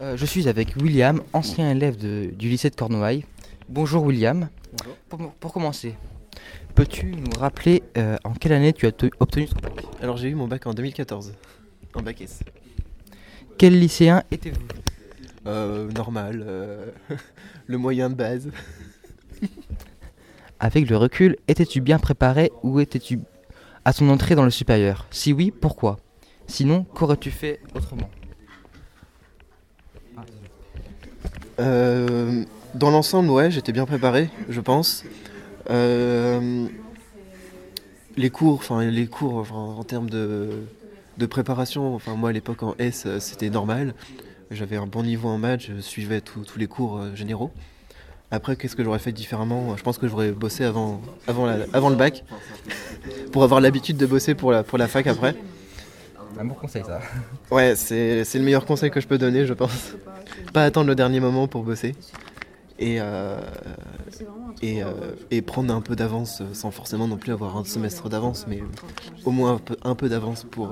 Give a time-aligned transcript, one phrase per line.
[0.00, 3.24] Euh, je suis avec William, ancien élève de- du lycée de Cornouailles.
[3.68, 4.48] Bonjour William.
[4.78, 4.96] Bonjour.
[5.08, 5.94] Pour, pour commencer,
[6.74, 9.84] peux-tu nous rappeler euh, en quelle année tu as te- obtenu ton bac?
[10.00, 11.34] Alors j'ai eu mon bac en 2014,
[11.94, 12.40] en bac S.
[13.56, 14.60] Quel lycéen étais-vous
[15.46, 16.86] Euh, normal, euh,
[17.66, 18.50] le moyen de base.
[20.60, 23.20] Avec le recul, étais-tu bien préparé ou étais-tu
[23.84, 25.06] à ton entrée dans le supérieur?
[25.10, 25.98] Si oui, pourquoi?
[26.46, 28.10] Sinon, qu'aurais-tu fait autrement?
[31.60, 35.04] Euh, dans l'ensemble, ouais, j'étais bien préparé, je pense.
[35.70, 36.66] Euh,
[38.16, 40.50] les cours, enfin les cours, en termes de,
[41.18, 43.94] de préparation, enfin moi à l'époque en S, euh, c'était normal.
[44.50, 47.50] J'avais un bon niveau en maths, je suivais tous les cours généraux.
[48.30, 49.76] Après, qu'est-ce que j'aurais fait différemment?
[49.76, 52.24] Je pense que j'aurais bossé avant, avant, le bac,
[53.30, 55.34] pour avoir l'habitude de bosser pour la fac après.
[56.38, 57.00] Un bon conseil ça.
[57.50, 59.94] Ouais, c'est c'est le meilleur conseil que je peux donner, je pense.
[60.52, 61.94] Pas attendre le dernier moment pour bosser.
[62.78, 63.40] Et, euh,
[64.62, 64.92] et, euh,
[65.32, 68.62] et prendre un peu d'avance euh, sans forcément non plus avoir un semestre d'avance, mais
[69.24, 70.70] au moins un peu, un peu d'avance pour,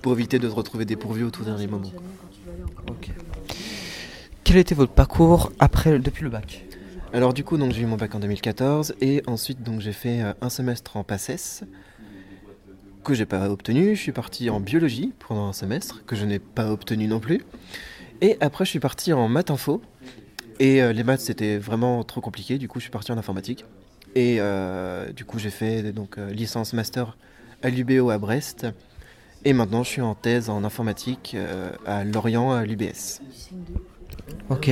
[0.00, 1.90] pour éviter de se retrouver dépourvu au tout dernier moment.
[2.88, 3.10] Ok.
[4.44, 6.66] Quel était votre parcours après, depuis le bac?
[7.12, 10.22] Alors du coup, donc j'ai eu mon bac en 2014 et ensuite donc j'ai fait
[10.40, 11.64] un semestre en PACES
[13.04, 13.94] que j'ai pas obtenu.
[13.94, 17.42] Je suis parti en biologie pendant un semestre que je n'ai pas obtenu non plus.
[18.20, 19.80] Et après, je suis parti en maths info.
[20.60, 22.58] Et euh, les maths c'était vraiment trop compliqué.
[22.58, 23.64] Du coup, je suis parti en informatique.
[24.16, 27.16] Et euh, du coup, j'ai fait donc euh, licence master
[27.62, 28.66] à l'UBO à Brest.
[29.44, 31.36] Et maintenant, je suis en thèse en informatique
[31.84, 33.20] à Lorient à l'UBS.
[34.48, 34.70] Ok.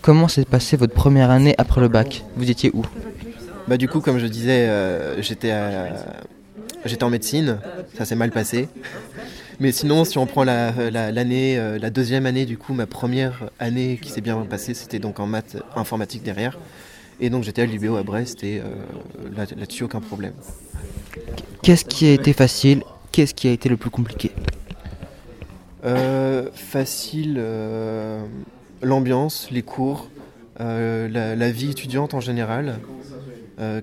[0.00, 2.24] Comment s'est passée votre première année après le bac?
[2.36, 2.86] Vous étiez où?
[3.68, 4.66] Bah du coup, comme je disais,
[5.20, 6.06] j'étais à-
[6.84, 7.58] j'étais en médecine,
[7.96, 8.68] ça s'est mal passé.
[9.60, 12.86] Mais sinon, si on prend la, la- l'année, euh, la deuxième année, du coup, ma
[12.86, 16.58] première année qui s'est bien passée, c'était donc en maths informatique derrière.
[17.20, 18.64] Et donc j'étais à l'UBO à Brest et euh,
[19.36, 20.32] là- là-dessus, aucun problème.
[21.62, 22.82] Qu'est-ce qui a été facile?
[23.12, 24.32] Qu'est-ce qui a été le plus compliqué?
[25.84, 28.22] Euh, facile, euh,
[28.82, 30.08] l'ambiance, les cours,
[30.58, 32.78] la, la vie étudiante en général.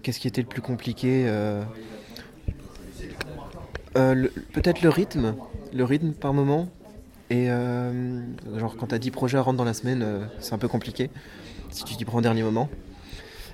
[0.02, 1.26] Qu'est-ce qui était le plus compliqué
[3.98, 5.36] euh, Peut-être le rythme,
[5.74, 6.70] le rythme par moment.
[7.30, 8.22] Et euh,
[8.58, 11.10] genre quand t'as 10 projets à rendre dans la semaine, euh, c'est un peu compliqué
[11.70, 12.70] si tu t'y prends au dernier moment.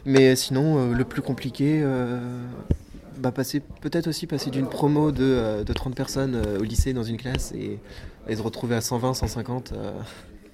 [0.05, 1.83] Mais sinon, le plus compliqué,
[3.17, 7.17] bah, passer peut-être aussi passer d'une promo de, de 30 personnes au lycée dans une
[7.17, 7.79] classe et,
[8.27, 9.91] et se retrouver à 120, 150, euh,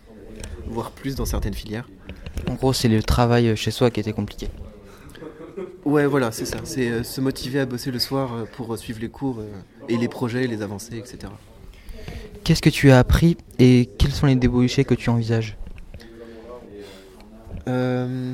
[0.67, 1.89] voire plus dans certaines filières.
[2.49, 4.47] En gros, c'est le travail chez soi qui était compliqué.
[5.85, 6.57] Ouais, voilà, c'est ça.
[6.63, 9.41] C'est euh, se motiver à bosser le soir euh, pour euh, suivre les cours
[9.89, 11.31] et les projets, les avancées, etc.
[12.43, 15.57] Qu'est-ce que tu as appris et quels sont les débouchés que tu envisages?
[17.67, 18.33] Euh,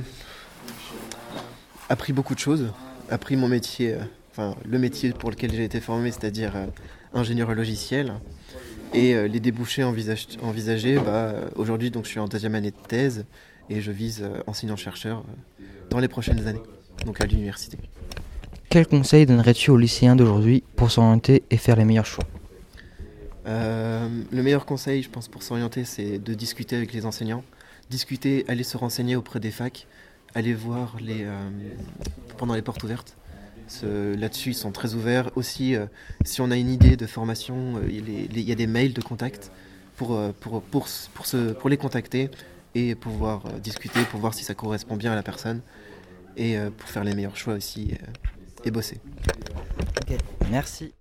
[1.90, 2.72] appris beaucoup de choses.
[3.09, 4.00] Appris mon métier, euh,
[4.31, 6.66] enfin le métier pour lequel j'ai été formé, c'est-à-dire euh,
[7.13, 8.14] ingénieur logiciel.
[8.94, 12.88] Et euh, les débouchés envisage- envisagés, bah, aujourd'hui donc je suis en deuxième année de
[12.88, 13.25] thèse
[13.69, 15.25] et je vise enseignant-chercheur
[15.90, 16.62] dans les prochaines années,
[17.06, 17.78] donc à l'université.
[18.69, 22.25] Quel conseil donnerais-tu aux lycéens d'aujourd'hui pour s'orienter et faire les meilleurs choix?
[23.47, 27.45] Euh, le meilleur conseil, je pense, pour s'orienter, c'est de discuter avec les enseignants.
[27.89, 29.88] Discuter, aller se renseigner auprès des facs,
[30.35, 31.50] aller voir les, euh,
[32.38, 33.16] pendant les portes ouvertes.
[33.83, 35.31] Là-dessus, ils sont très ouverts.
[35.35, 35.85] Aussi, euh,
[36.25, 39.51] si on a une idée de formation, il y a des mails de contact
[39.95, 42.29] pour, pour, pour, pour, se- pour les contacter
[42.75, 45.61] et pouvoir discuter, pour voir si ça correspond bien à la personne
[46.35, 47.95] et pour faire les meilleurs choix aussi
[48.67, 49.00] et bosser.
[50.51, 50.94] Merci.